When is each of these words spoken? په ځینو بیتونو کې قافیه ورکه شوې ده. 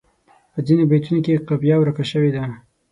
په 0.53 0.59
ځینو 0.67 0.83
بیتونو 0.91 1.19
کې 1.25 1.43
قافیه 1.47 1.75
ورکه 1.79 2.03
شوې 2.11 2.31
ده. 2.35 2.43